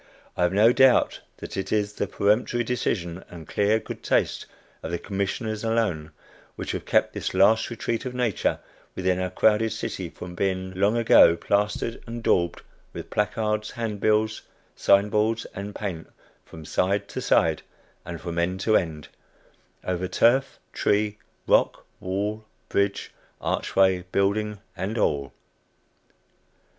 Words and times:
I 0.35 0.41
have 0.41 0.51
no 0.51 0.73
doubt 0.73 1.21
that 1.37 1.55
it 1.55 1.71
is 1.71 1.93
the 1.93 2.07
peremptory 2.07 2.63
decision 2.63 3.23
and 3.29 3.47
clear 3.47 3.77
good 3.77 4.01
taste 4.01 4.47
of 4.81 4.89
the 4.89 4.97
Commissioners 4.97 5.63
alone, 5.63 6.09
which 6.55 6.71
have 6.71 6.85
kept 6.87 7.13
this 7.13 7.35
last 7.35 7.69
retreat 7.69 8.03
of 8.07 8.15
nature 8.15 8.57
within 8.95 9.19
our 9.19 9.29
crowded 9.29 9.71
city 9.73 10.09
from 10.09 10.33
being 10.33 10.73
long 10.73 10.97
ago 10.97 11.37
plastered 11.37 12.01
and 12.07 12.23
daubed 12.23 12.63
with 12.93 13.11
placards, 13.11 13.69
handbills, 13.69 14.41
sign 14.75 15.09
boards 15.09 15.45
and 15.53 15.75
paint, 15.75 16.07
from 16.45 16.65
side 16.65 17.07
to 17.09 17.21
side 17.21 17.61
and 18.03 18.19
from 18.21 18.39
end 18.39 18.59
to 18.61 18.75
end, 18.75 19.07
over 19.83 20.07
turf, 20.07 20.57
tree, 20.73 21.19
rock, 21.45 21.85
wall, 21.99 22.43
bridge, 22.69 23.11
archway, 23.39 24.01
building 24.11 24.59
and 24.75 24.97
all. 24.97 25.31